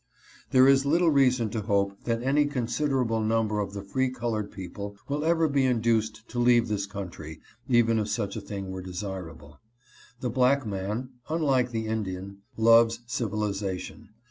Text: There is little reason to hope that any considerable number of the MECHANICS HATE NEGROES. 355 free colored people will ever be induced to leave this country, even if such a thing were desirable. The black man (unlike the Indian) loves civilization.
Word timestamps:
There 0.49 0.67
is 0.67 0.83
little 0.83 1.11
reason 1.11 1.51
to 1.51 1.61
hope 1.61 2.05
that 2.05 2.23
any 2.23 2.47
considerable 2.47 3.21
number 3.21 3.59
of 3.59 3.73
the 3.73 3.81
MECHANICS 3.81 3.93
HATE 3.93 3.99
NEGROES. 3.99 4.51
355 4.51 4.51
free 4.51 4.69
colored 4.71 4.95
people 4.95 4.97
will 5.07 5.23
ever 5.23 5.47
be 5.47 5.63
induced 5.65 6.27
to 6.29 6.39
leave 6.39 6.67
this 6.67 6.87
country, 6.87 7.39
even 7.69 7.99
if 7.99 8.07
such 8.07 8.35
a 8.35 8.41
thing 8.41 8.71
were 8.71 8.81
desirable. 8.81 9.59
The 10.21 10.31
black 10.31 10.65
man 10.65 11.09
(unlike 11.29 11.69
the 11.69 11.85
Indian) 11.85 12.39
loves 12.57 13.01
civilization. 13.05 14.09